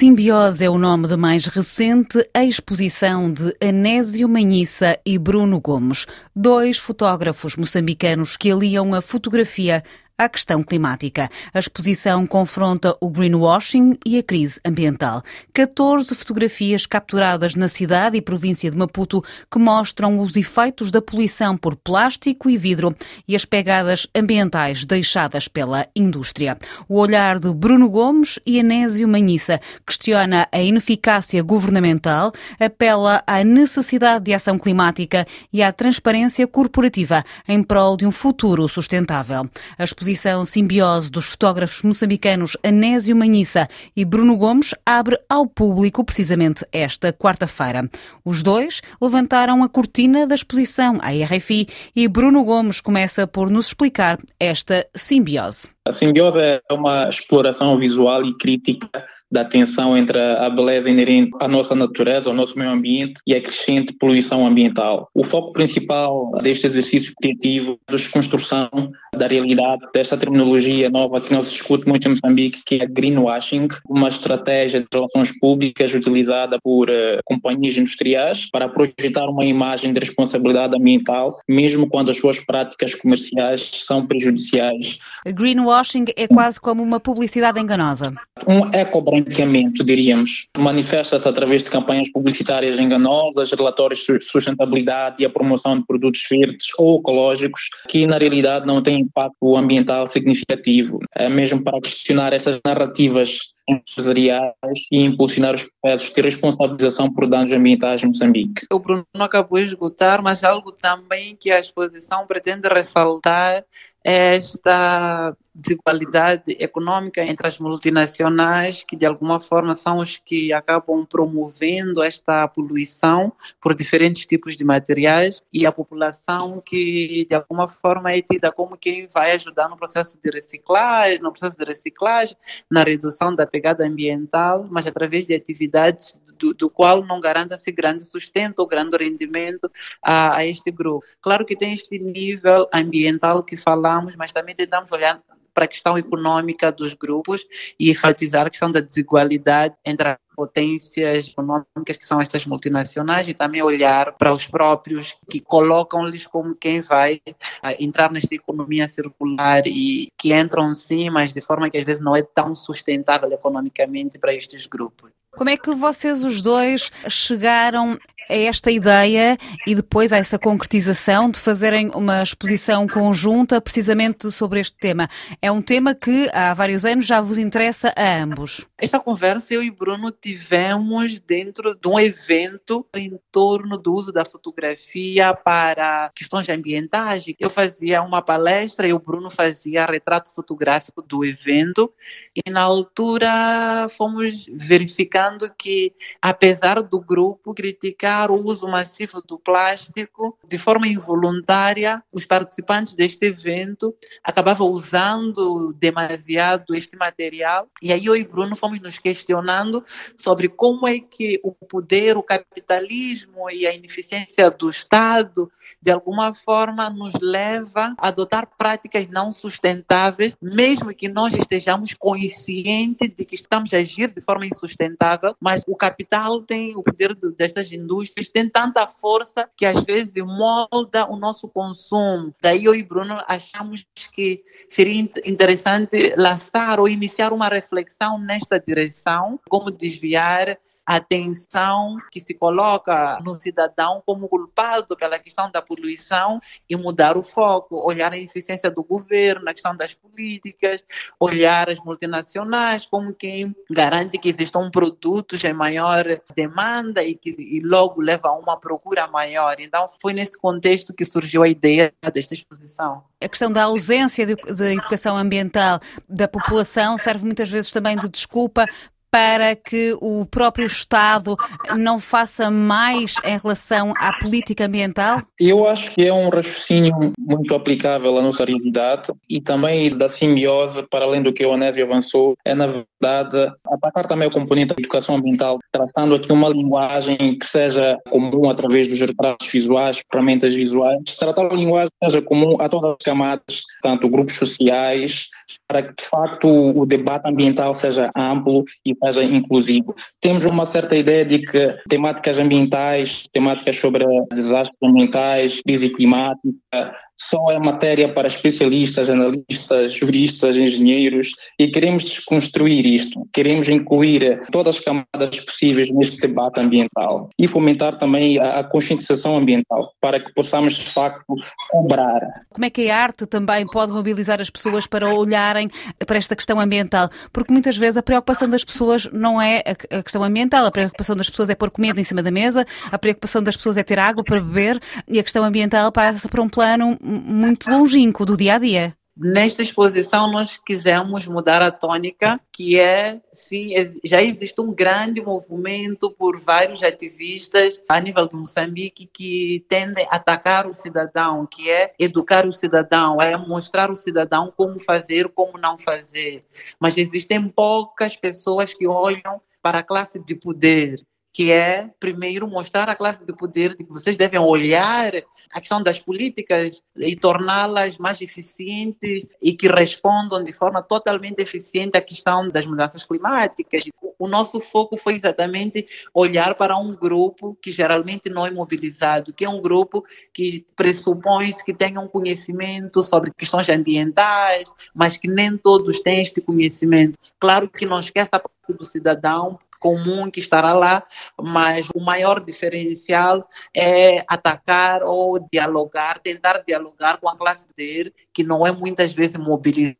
[0.00, 6.78] Simbiose é o nome da mais recente exposição de Anésio Manhissa e Bruno Gomes, dois
[6.78, 9.84] fotógrafos moçambicanos que aliam a fotografia
[10.20, 11.30] à questão climática.
[11.54, 15.22] A exposição confronta o greenwashing e a crise ambiental.
[15.54, 21.56] 14 fotografias capturadas na cidade e província de Maputo que mostram os efeitos da poluição
[21.56, 22.94] por plástico e vidro
[23.26, 26.58] e as pegadas ambientais deixadas pela indústria.
[26.86, 32.30] O olhar de Bruno Gomes e Anésio Manhissa questiona a ineficácia governamental,
[32.60, 38.68] apela à necessidade de ação climática e à transparência corporativa em prol de um futuro
[38.68, 39.48] sustentável.
[39.78, 46.04] A exposição exposição Simbiose dos fotógrafos moçambicanos Anésio Manhissa e Bruno Gomes abre ao público
[46.04, 47.88] precisamente esta quarta-feira.
[48.24, 53.68] Os dois levantaram a cortina da exposição à RFI e Bruno Gomes começa por nos
[53.68, 55.68] explicar esta simbiose.
[55.90, 58.88] A simbiose é uma exploração visual e crítica
[59.30, 63.40] da tensão entre a beleza inerente à nossa natureza, ao nosso meio ambiente e a
[63.40, 65.08] crescente poluição ambiental.
[65.14, 68.68] O foco principal deste exercício criativo é a desconstrução
[69.16, 73.68] da realidade desta terminologia nova que não se discute muito em Moçambique, que é greenwashing,
[73.88, 80.00] uma estratégia de relações públicas utilizada por uh, companhias industriais para projetar uma imagem de
[80.00, 84.98] responsabilidade ambiental, mesmo quando as suas práticas comerciais são prejudiciais.
[85.26, 85.79] Greenwashing
[86.16, 88.14] é quase como uma publicidade enganosa.
[88.46, 90.46] Um ecobranqueamento, diríamos.
[90.56, 96.66] Manifesta-se através de campanhas publicitárias enganosas, relatórios de sustentabilidade e a promoção de produtos verdes
[96.78, 102.60] ou ecológicos, que na realidade não têm impacto ambiental significativo, é mesmo para questionar essas
[102.64, 103.38] narrativas
[103.70, 104.52] empresariais
[104.92, 108.66] e impulsionar os processos de responsabilização por danos ambientais em Moçambique.
[108.72, 113.64] O Bruno acabou de esgotar, mas algo também que a exposição pretende ressaltar
[114.04, 121.04] é esta desigualdade econômica entre as multinacionais, que de alguma forma são os que acabam
[121.04, 128.10] promovendo esta poluição por diferentes tipos de materiais, e a população que de alguma forma
[128.12, 132.36] é tida como quem vai ajudar no processo de reciclagem, no processo de reciclagem,
[132.70, 138.02] na redução da pegada ambiental, mas através de atividades do, do qual não garanta-se grande
[138.02, 139.70] sustento ou grande rendimento
[140.02, 141.04] a, a este grupo.
[141.20, 145.20] Claro que tem este nível ambiental que falamos, mas também tentamos olhar
[145.52, 147.46] para a questão econômica dos grupos
[147.78, 153.62] e enfatizar a questão da desigualdade entre potências econômicas que são estas multinacionais e também
[153.62, 157.20] olhar para os próprios que colocam-lhes como quem vai
[157.62, 162.00] ah, entrar nesta economia circular e que entram sim, mas de forma que às vezes
[162.00, 165.10] não é tão sustentável economicamente para estes grupos.
[165.32, 167.98] Como é que vocês os dois chegaram
[168.30, 169.36] a esta ideia
[169.66, 175.08] e depois a essa concretização de fazerem uma exposição conjunta precisamente sobre este tema.
[175.42, 178.66] É um tema que há vários anos já vos interessa a ambos.
[178.78, 184.24] Esta conversa eu e Bruno tivemos dentro de um evento em torno do uso da
[184.24, 187.24] fotografia para questões ambientais.
[187.38, 191.92] Eu fazia uma palestra e o Bruno fazia retrato fotográfico do evento
[192.34, 195.92] e na altura fomos verificando que
[196.22, 203.26] apesar do grupo criticar o uso massivo do plástico, de forma involuntária, os participantes deste
[203.26, 203.94] evento
[204.24, 207.68] acabavam usando demasiado este material.
[207.80, 209.84] E aí eu e Bruno fomos nos questionando
[210.16, 216.34] sobre como é que o poder, o capitalismo e a ineficiência do Estado, de alguma
[216.34, 223.34] forma, nos leva a adotar práticas não sustentáveis, mesmo que nós estejamos conscientes de que
[223.34, 228.28] estamos a agir de forma insustentável, mas o capital tem o poder destas indústrias indústrias
[228.28, 232.34] têm tanta força que às vezes molda o nosso consumo.
[232.40, 239.38] Daí eu e Bruno achamos que seria interessante lançar ou iniciar uma reflexão nesta direção,
[239.48, 240.58] como desviar
[240.90, 247.16] a atenção que se coloca no cidadão como culpado pela questão da poluição e mudar
[247.16, 250.82] o foco, olhar a eficiência do governo, a questão das políticas,
[251.20, 256.04] olhar as multinacionais como quem garante que existam produtos em maior
[256.34, 259.60] demanda e que e logo leva a uma procura maior.
[259.60, 263.04] Então foi nesse contexto que surgiu a ideia desta exposição.
[263.22, 265.78] A questão da ausência de, de educação ambiental
[266.08, 268.66] da população serve muitas vezes também de desculpa
[269.10, 271.36] para que o próprio Estado
[271.76, 275.22] não faça mais em relação à política ambiental?
[275.38, 280.86] Eu acho que é um raciocínio muito aplicável à nossa realidade e também da simbiose,
[280.88, 284.76] para além do que o Onésio avançou, é na sociedade, atacar também o componente da
[284.78, 291.02] educação ambiental, traçando aqui uma linguagem que seja comum através dos retratos visuais, ferramentas visuais,
[291.18, 295.28] tratar a linguagem que seja comum a todas as camadas, tanto grupos sociais,
[295.66, 299.94] para que de facto o debate ambiental seja amplo e seja inclusivo.
[300.20, 306.96] Temos uma certa ideia de que temáticas ambientais, temáticas sobre desastres ambientais, crise climática,
[307.28, 313.28] só é matéria para especialistas, analistas, juristas, engenheiros e queremos desconstruir isto.
[313.32, 319.92] Queremos incluir todas as camadas possíveis neste debate ambiental e fomentar também a, conscientização ambiental
[320.00, 321.34] para que possamos de facto
[321.70, 322.20] cobrar.
[322.48, 325.68] Como é que a arte também pode mobilizar as pessoas para olharem
[326.06, 327.10] para esta questão ambiental?
[327.32, 331.28] Porque muitas vezes a preocupação das pessoas não é a questão ambiental, a preocupação das
[331.28, 334.24] pessoas é pôr comida em cima da mesa, a preocupação das pessoas é ter água
[334.24, 338.58] para beber e a questão ambiental passa para um plano muito longínquo do dia a
[338.58, 338.96] dia.
[339.22, 343.68] Nesta exposição, nós quisemos mudar a tônica, que é, sim,
[344.02, 350.16] já existe um grande movimento por vários ativistas a nível de Moçambique que tendem a
[350.16, 355.58] atacar o cidadão, que é educar o cidadão, é mostrar o cidadão como fazer, como
[355.58, 356.42] não fazer.
[356.80, 360.98] Mas existem poucas pessoas que olham para a classe de poder
[361.32, 365.12] que é, primeiro, mostrar à classe de poder de que vocês devem olhar
[365.52, 371.96] a questão das políticas e torná-las mais eficientes e que respondam de forma totalmente eficiente
[371.96, 373.84] à questão das mudanças climáticas.
[374.18, 379.44] O nosso foco foi exatamente olhar para um grupo que geralmente não é mobilizado, que
[379.44, 386.00] é um grupo que pressupõe que tenham conhecimento sobre questões ambientais, mas que nem todos
[386.00, 387.18] têm este conhecimento.
[387.38, 391.02] Claro que não esqueça a parte do cidadão, comum que estará lá,
[391.40, 398.44] mas o maior diferencial é atacar ou dialogar, tentar dialogar com a classe dele, que
[398.44, 399.96] não é muitas vezes mobilizada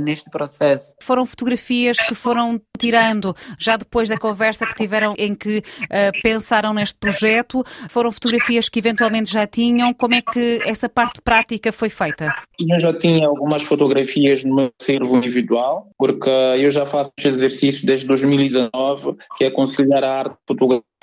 [0.00, 0.94] neste processo.
[1.02, 6.74] Foram fotografias que foram tirando já depois da conversa que tiveram em que uh, pensaram
[6.74, 11.88] neste projeto, foram fotografias que eventualmente já tinham, como é que essa parte prática foi
[11.88, 12.34] feita?
[12.58, 17.86] Eu já tinha algumas fotografias no meu acervo individual, porque eu já faço este exercício
[17.86, 20.93] desde 2019 que é conciliar a arte fotográfica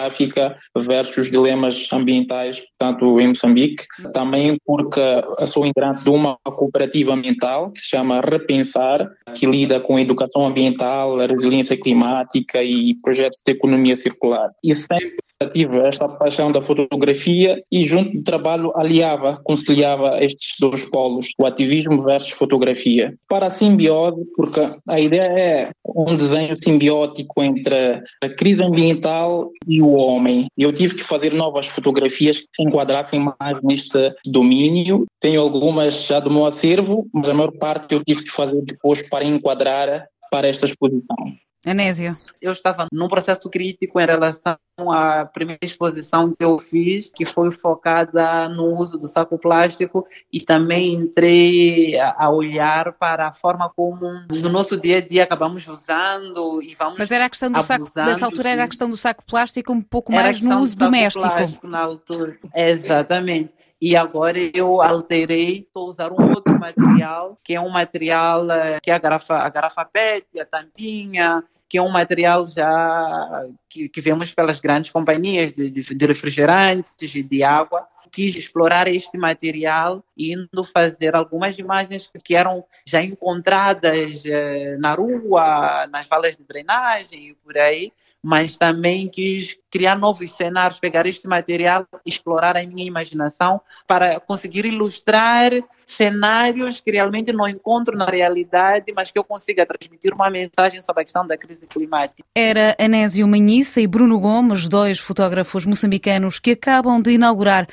[0.78, 5.02] versus dilemas ambientais, tanto em Moçambique, também porque
[5.46, 10.46] sou integrante de uma cooperativa ambiental que se chama Repensar, que lida com a educação
[10.46, 14.50] ambiental, a resiliência climática e projetos de economia circular.
[14.64, 20.90] E sempre tive esta paixão da fotografia e junto do trabalho aliava, conciliava estes dois
[20.90, 23.16] polos, o ativismo versus fotografia.
[23.28, 29.82] Para a simbiose, porque a ideia é um desenho simbiótico entre a crise ambiental e
[29.82, 30.48] o homem.
[30.58, 35.06] Eu tive que fazer novas fotografias que se enquadrassem mais neste domínio.
[35.20, 39.02] Tenho algumas já do meu acervo, mas a maior parte eu tive que fazer depois
[39.08, 41.18] para enquadrar para esta exposição.
[41.66, 42.16] Anésio.
[42.42, 44.58] Eu estava num processo crítico em relação
[44.90, 50.40] à primeira exposição que eu fiz, que foi focada no uso do saco plástico e
[50.40, 56.62] também entrei a olhar para a forma como no nosso dia a dia acabamos usando
[56.64, 59.26] e vamos Mas era a questão do saco, nessa altura era a questão do saco
[59.26, 61.68] plástico um pouco mais no uso do doméstico.
[61.68, 62.38] Na altura.
[62.56, 63.52] Exatamente
[63.82, 68.92] e agora eu alterei, estou usando um outro material, que é um material eh, que
[68.92, 74.02] é a garrafa, a garrafa PET, a tampinha, que é um material já que, que
[74.02, 80.04] vemos pelas grandes companhias de, de, de refrigerantes e de água, quis explorar este material
[80.22, 87.30] indo fazer algumas imagens que eram já encontradas eh, na rua, nas valas de drenagem
[87.30, 87.92] e por aí,
[88.22, 94.66] mas também quis criar novos cenários, pegar este material, explorar a minha imaginação para conseguir
[94.66, 95.52] ilustrar
[95.86, 101.02] cenários que realmente não encontro na realidade, mas que eu consiga transmitir uma mensagem sobre
[101.02, 102.24] a questão da crise climática.
[102.36, 107.68] Era Anésio Manhissa e Bruno Gomes, dois fotógrafos moçambicanos que acabam de inaugurar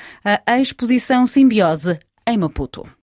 [0.46, 1.98] a exposição Simbiose
[2.30, 2.88] Ема Путо.